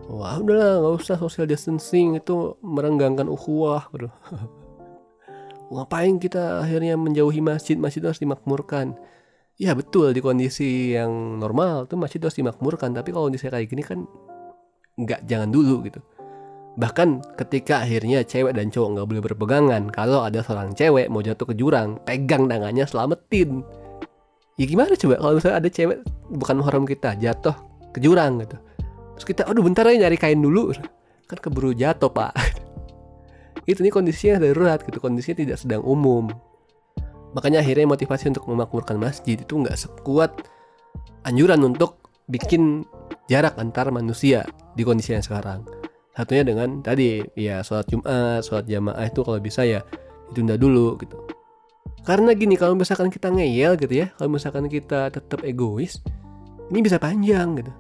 wah 0.08 0.40
udahlah 0.40 0.84
nggak 0.84 0.96
usah 1.00 1.16
social 1.20 1.48
distancing 1.48 2.20
itu 2.20 2.58
merenggangkan 2.60 3.28
ukhuwah 3.32 3.88
bro 3.92 4.12
ngapain 5.74 6.20
kita 6.20 6.60
akhirnya 6.64 7.00
menjauhi 7.00 7.40
masjid 7.40 7.80
masjid 7.80 8.04
harus 8.04 8.20
dimakmurkan 8.20 8.94
ya 9.58 9.78
betul 9.78 10.10
di 10.14 10.22
kondisi 10.22 10.98
yang 10.98 11.38
normal 11.38 11.86
tuh 11.86 11.98
masjid 12.02 12.18
harus 12.18 12.38
dimakmurkan 12.38 12.90
tapi 12.94 13.14
kalau 13.14 13.30
kondisi 13.30 13.50
kayak 13.50 13.70
gini 13.70 13.84
kan 13.86 14.06
nggak 14.98 15.26
jangan 15.26 15.50
dulu 15.50 15.86
gitu. 15.86 16.02
Bahkan 16.74 17.38
ketika 17.38 17.86
akhirnya 17.86 18.26
cewek 18.26 18.58
dan 18.58 18.74
cowok 18.74 18.90
nggak 18.98 19.08
boleh 19.10 19.22
berpegangan 19.30 19.84
kalau 19.94 20.26
ada 20.26 20.42
seorang 20.42 20.74
cewek 20.74 21.06
mau 21.10 21.22
jatuh 21.22 21.46
ke 21.46 21.54
jurang 21.54 22.02
pegang 22.02 22.50
tangannya 22.50 22.86
selamatin. 22.90 23.62
Ya 24.58 24.66
gimana 24.70 24.94
coba 24.98 25.18
kalau 25.22 25.34
misalnya 25.38 25.58
ada 25.62 25.70
cewek 25.70 25.98
bukan 26.34 26.58
haram 26.66 26.84
kita 26.86 27.18
jatuh 27.18 27.54
ke 27.94 28.02
jurang 28.02 28.42
gitu. 28.42 28.58
Terus 29.18 29.26
kita 29.26 29.42
aduh 29.46 29.62
bentar 29.62 29.86
aja 29.86 30.10
nyari 30.10 30.18
kain 30.18 30.42
dulu. 30.42 30.74
Kan 31.30 31.38
keburu 31.38 31.78
jatuh 31.78 32.10
pak. 32.10 32.34
Itu 33.70 33.86
nih 33.86 33.94
kondisinya 33.94 34.42
darurat 34.42 34.82
gitu 34.82 34.98
kondisinya 34.98 35.38
tidak 35.46 35.58
sedang 35.62 35.86
umum 35.86 36.34
makanya 37.34 37.66
akhirnya 37.66 37.90
motivasi 37.90 38.30
untuk 38.30 38.46
memakmurkan 38.50 38.98
masjid 38.98 39.36
itu 39.36 39.54
nggak 39.58 39.76
sekuat 39.78 40.32
anjuran 41.26 41.62
untuk 41.66 42.00
bikin 42.30 42.88
jarak 43.28 43.58
antar 43.60 43.90
manusia 43.90 44.48
di 44.78 44.82
kondisi 44.86 45.14
yang 45.14 45.26
sekarang. 45.26 45.66
Satunya 46.14 46.46
dengan 46.46 46.80
tadi 46.86 47.26
ya 47.34 47.66
sholat 47.66 47.90
jumat 47.90 48.46
sholat 48.46 48.70
jamaah 48.70 49.06
itu 49.10 49.26
kalau 49.26 49.40
bisa 49.42 49.66
ya 49.66 49.82
ditunda 50.30 50.56
dulu 50.56 50.96
gitu. 51.02 51.18
Karena 52.04 52.36
gini 52.36 52.60
kalau 52.60 52.76
misalkan 52.76 53.10
kita 53.10 53.32
ngeyel 53.32 53.80
gitu 53.80 53.94
ya 54.06 54.12
kalau 54.20 54.38
misalkan 54.38 54.70
kita 54.70 55.10
tetap 55.10 55.42
egois 55.42 56.00
ini 56.70 56.80
bisa 56.86 57.02
panjang 57.02 57.58
gitu. 57.58 57.74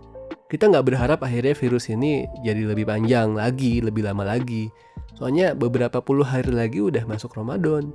Kita 0.49 0.69
nggak 0.69 0.85
berharap 0.85 1.19
akhirnya 1.21 1.53
virus 1.57 1.89
ini 1.89 2.25
jadi 2.41 2.65
lebih 2.73 2.89
panjang 2.89 3.37
lagi 3.37 3.85
lebih 3.85 4.01
lama 4.05 4.25
lagi. 4.25 4.73
Soalnya 5.13 5.53
beberapa 5.53 6.01
puluh 6.01 6.25
hari 6.25 6.49
lagi 6.49 6.81
udah 6.81 7.05
masuk 7.05 7.37
Ramadan 7.37 7.93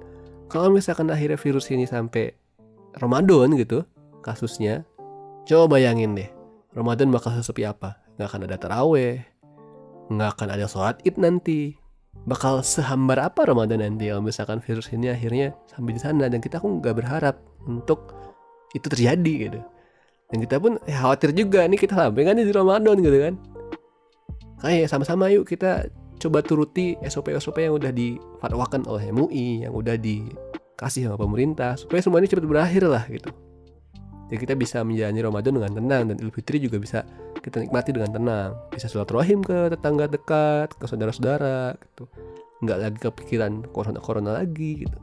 kalau 0.48 0.72
misalkan 0.72 1.12
akhirnya 1.12 1.36
virus 1.36 1.68
ini 1.70 1.84
sampai 1.84 2.32
Ramadan 2.96 3.54
gitu 3.54 3.84
kasusnya 4.24 4.82
coba 5.46 5.78
bayangin 5.78 6.16
deh 6.16 6.28
Ramadan 6.76 7.08
bakal 7.08 7.32
sesepi 7.32 7.64
apa? 7.64 8.00
Nggak 8.16 8.28
akan 8.28 8.40
ada 8.44 8.56
taraweh 8.60 9.38
nggak 10.08 10.28
akan 10.36 10.48
ada 10.56 10.66
sholat 10.66 10.96
id 11.04 11.20
nanti. 11.20 11.76
Bakal 12.18 12.66
sehambar 12.66 13.30
apa 13.30 13.46
Ramadan 13.46 13.80
nanti 13.80 14.10
kalau 14.10 14.24
misalkan 14.24 14.58
virus 14.58 14.90
ini 14.90 15.12
akhirnya 15.12 15.54
sampai 15.70 15.94
di 15.94 16.00
sana? 16.00 16.26
Dan 16.26 16.42
kita 16.42 16.58
pun 16.58 16.82
nggak 16.82 16.96
berharap 16.98 17.36
untuk 17.68 18.16
itu 18.74 18.84
terjadi 18.88 19.32
gitu. 19.48 19.60
Dan 20.28 20.38
kita 20.44 20.56
pun 20.60 20.76
khawatir 20.84 21.32
juga 21.32 21.64
nih 21.64 21.78
kita 21.78 21.94
sampai 21.94 22.26
kan 22.26 22.36
di 22.36 22.52
Ramadan? 22.52 22.96
gitu 23.00 23.18
kan. 23.22 23.34
Kayak 24.58 24.90
sama-sama 24.90 25.30
yuk 25.30 25.46
kita 25.46 25.86
coba 26.18 26.42
turuti 26.42 26.98
SOP-SOP 27.00 27.62
yang 27.62 27.78
udah 27.78 27.94
difatwakan 27.94 28.84
oleh 28.90 29.08
MUI 29.14 29.64
yang 29.64 29.72
udah 29.72 29.94
dikasih 29.94 31.08
sama 31.08 31.16
pemerintah 31.16 31.78
supaya 31.78 32.02
semua 32.02 32.18
ini 32.18 32.28
cepat 32.28 32.44
berakhir 32.44 32.84
lah 32.90 33.06
gitu. 33.06 33.30
Jadi 34.28 34.38
kita 34.44 34.54
bisa 34.60 34.84
menjalani 34.84 35.20
Ramadan 35.24 35.52
dengan 35.56 35.72
tenang 35.72 36.02
dan 36.12 36.16
Idul 36.20 36.34
Fitri 36.36 36.60
juga 36.60 36.76
bisa 36.76 37.00
kita 37.40 37.64
nikmati 37.64 37.96
dengan 37.96 38.12
tenang. 38.12 38.50
Bisa 38.68 38.84
sholat 38.84 39.08
rahim 39.08 39.40
ke 39.40 39.72
tetangga 39.72 40.04
dekat 40.04 40.76
ke 40.76 40.84
saudara-saudara 40.84 41.72
gitu. 41.80 42.04
Nggak 42.60 42.78
lagi 42.78 42.98
kepikiran 43.00 43.72
corona 43.72 44.00
corona 44.04 44.30
lagi 44.36 44.84
gitu. 44.84 44.98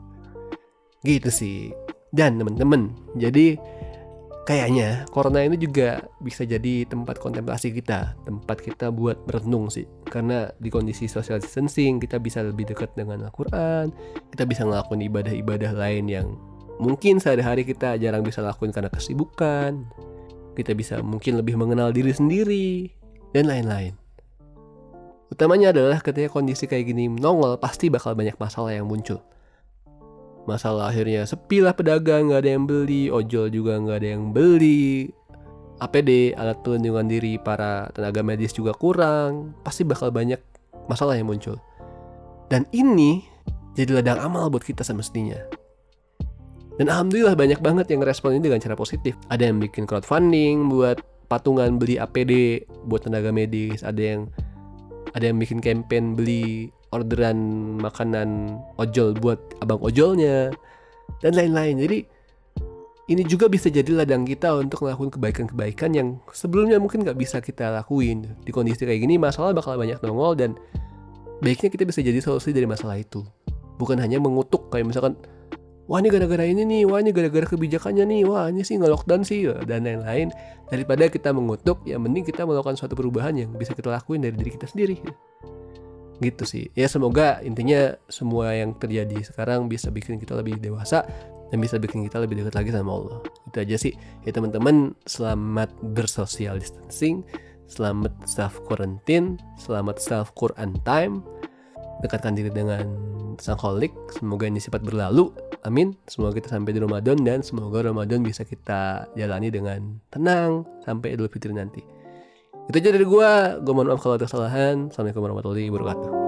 Gitu 1.02 1.30
sih. 1.34 1.74
Dan 2.14 2.38
teman-teman 2.38 2.94
jadi 3.18 3.58
kayaknya. 4.46 5.04
Corona 5.10 5.42
ini 5.42 5.58
juga 5.58 6.06
bisa 6.22 6.46
jadi 6.46 6.86
tempat 6.86 7.18
kontemplasi 7.18 7.74
kita 7.74 8.14
tempat 8.22 8.62
kita 8.62 8.94
buat 8.94 9.26
berenung 9.26 9.68
sih. 9.68 9.84
Karena 10.06 10.46
di 10.62 10.70
kondisi 10.70 11.10
social 11.10 11.42
distancing 11.42 11.98
kita 11.98 12.22
bisa 12.22 12.46
lebih 12.46 12.70
dekat 12.70 12.94
dengan 12.94 13.26
Al-Quran 13.26 13.90
kita 14.30 14.46
bisa 14.46 14.62
ngelakuin 14.62 15.02
ibadah-ibadah 15.10 15.72
lain 15.74 16.04
yang 16.06 16.26
mungkin 16.78 17.18
sehari-hari 17.18 17.66
kita 17.66 17.98
jarang 17.98 18.22
bisa 18.22 18.40
lakuin 18.40 18.70
karena 18.70 18.88
kesibukan. 18.88 19.82
Kita 20.56 20.72
bisa 20.72 21.04
mungkin 21.04 21.36
lebih 21.36 21.58
mengenal 21.58 21.92
diri 21.92 22.16
sendiri 22.16 22.88
dan 23.36 23.52
lain-lain. 23.52 23.92
Utamanya 25.28 25.74
adalah 25.74 26.00
ketika 26.00 26.32
kondisi 26.32 26.64
kayak 26.70 26.86
gini 26.88 27.10
nongol 27.10 27.58
pasti 27.58 27.90
bakal 27.90 28.14
banyak 28.14 28.38
masalah 28.38 28.72
yang 28.72 28.86
muncul 28.86 29.20
masalah 30.46 30.90
akhirnya. 30.90 31.26
Sepi 31.26 31.60
lah 31.60 31.74
pedagang 31.74 32.30
nggak 32.30 32.40
ada 32.42 32.50
yang 32.56 32.64
beli. 32.64 33.12
Ojol 33.12 33.52
juga 33.52 33.78
nggak 33.78 33.98
ada 34.02 34.08
yang 34.16 34.24
beli. 34.30 35.10
APD 35.76 36.32
alat 36.32 36.64
pelindungan 36.64 37.04
diri 37.04 37.36
para 37.36 37.92
tenaga 37.92 38.24
medis 38.24 38.56
juga 38.56 38.72
kurang. 38.72 39.52
Pasti 39.60 39.84
bakal 39.84 40.08
banyak 40.08 40.40
masalah 40.88 41.18
yang 41.18 41.28
muncul. 41.28 41.60
Dan 42.48 42.64
ini 42.72 43.26
jadi 43.76 44.00
ladang 44.00 44.22
amal 44.22 44.48
buat 44.48 44.64
kita 44.64 44.80
semestinya. 44.80 45.36
Dan 46.76 46.92
alhamdulillah 46.92 47.36
banyak 47.36 47.60
banget 47.60 47.92
yang 47.92 48.04
respon 48.04 48.36
ini 48.36 48.48
dengan 48.48 48.60
cara 48.60 48.76
positif. 48.76 49.16
Ada 49.28 49.48
yang 49.48 49.60
bikin 49.60 49.84
crowdfunding 49.84 50.68
buat 50.68 51.00
patungan 51.28 51.80
beli 51.80 51.96
APD 52.00 52.64
buat 52.88 53.04
tenaga 53.04 53.32
medis. 53.32 53.84
Ada 53.84 54.00
yang 54.00 54.20
ada 55.16 55.24
yang 55.32 55.40
bikin 55.40 55.64
campaign 55.64 56.12
beli 56.12 56.68
orderan 56.94 57.38
makanan 57.82 58.60
ojol 58.78 59.16
buat 59.18 59.40
abang 59.62 59.82
ojolnya 59.82 60.54
dan 61.22 61.32
lain-lain. 61.34 61.82
Jadi 61.82 61.98
ini 63.06 63.22
juga 63.22 63.46
bisa 63.46 63.70
jadi 63.70 63.86
ladang 63.94 64.26
kita 64.26 64.50
untuk 64.58 64.82
melakukan 64.82 65.14
kebaikan-kebaikan 65.14 65.90
yang 65.94 66.08
sebelumnya 66.34 66.82
mungkin 66.82 67.06
nggak 67.06 67.18
bisa 67.18 67.38
kita 67.38 67.70
lakuin. 67.70 68.26
Di 68.42 68.50
kondisi 68.50 68.82
kayak 68.82 68.98
gini 69.02 69.14
masalah 69.18 69.54
bakal 69.54 69.78
banyak 69.78 69.98
nongol 70.02 70.34
dan 70.34 70.58
baiknya 71.42 71.70
kita 71.70 71.86
bisa 71.86 72.02
jadi 72.02 72.18
solusi 72.18 72.50
dari 72.50 72.66
masalah 72.66 72.98
itu. 72.98 73.22
Bukan 73.78 73.98
hanya 74.02 74.18
mengutuk 74.18 74.72
kayak 74.74 74.90
misalkan 74.90 75.14
wah 75.86 76.02
ini 76.02 76.10
gara-gara 76.10 76.42
ini 76.42 76.66
nih 76.66 76.82
wah 76.82 76.98
ini 76.98 77.14
gara-gara 77.14 77.46
kebijakannya 77.46 78.04
nih 78.10 78.22
wah 78.26 78.50
ini 78.50 78.66
sih 78.66 78.74
nggak 78.74 78.90
lockdown 78.90 79.22
sih 79.22 79.46
dan 79.66 79.86
lain-lain. 79.86 80.34
Daripada 80.66 81.06
kita 81.06 81.30
mengutuk 81.30 81.86
ya 81.86 82.02
mending 82.02 82.26
kita 82.26 82.42
melakukan 82.42 82.74
suatu 82.74 82.98
perubahan 82.98 83.38
yang 83.38 83.54
bisa 83.54 83.70
kita 83.70 83.94
lakuin 83.94 84.18
dari 84.18 84.34
diri 84.34 84.50
kita 84.50 84.66
sendiri 84.66 84.98
gitu 86.20 86.44
sih. 86.48 86.72
Ya 86.72 86.88
semoga 86.88 87.40
intinya 87.44 87.94
semua 88.08 88.52
yang 88.56 88.76
terjadi 88.76 89.20
sekarang 89.24 89.68
bisa 89.68 89.92
bikin 89.92 90.16
kita 90.16 90.36
lebih 90.36 90.56
dewasa 90.60 91.04
dan 91.52 91.58
bisa 91.62 91.78
bikin 91.78 92.02
kita 92.06 92.18
lebih 92.18 92.42
dekat 92.42 92.54
lagi 92.56 92.70
sama 92.72 92.90
Allah. 92.92 93.18
Itu 93.48 93.56
aja 93.62 93.76
sih. 93.76 93.94
Ya 94.24 94.32
teman-teman 94.32 94.96
selamat 95.06 95.70
bersosial 95.94 96.58
distancing 96.58 97.22
selamat 97.66 98.14
self 98.30 98.62
quarantine 98.62 99.34
selamat 99.58 99.98
self 99.98 100.30
Quran 100.38 100.78
time 100.86 101.26
dekatkan 101.98 102.38
diri 102.38 102.46
dengan 102.54 102.86
sang 103.42 103.58
holik 103.58 103.92
semoga 104.16 104.48
ini 104.48 104.62
sifat 104.62 104.80
berlalu. 104.80 105.32
Amin. 105.66 105.98
Semoga 106.06 106.38
kita 106.38 106.54
sampai 106.54 106.78
di 106.78 106.80
Ramadan 106.80 107.18
dan 107.26 107.42
semoga 107.42 107.82
Ramadan 107.82 108.22
bisa 108.22 108.46
kita 108.46 109.10
jalani 109.18 109.50
dengan 109.50 109.98
tenang 110.14 110.62
sampai 110.86 111.18
Idul 111.18 111.26
Fitri 111.26 111.50
nanti 111.50 111.95
itu 112.66 112.76
aja 112.82 112.90
dari 112.90 113.06
gue. 113.06 113.30
Gue 113.62 113.72
mohon 113.72 113.88
maaf 113.94 114.02
kalau 114.02 114.18
ada 114.18 114.26
kesalahan. 114.26 114.90
Assalamualaikum 114.90 115.22
warahmatullahi 115.22 115.70
wabarakatuh. 115.70 116.25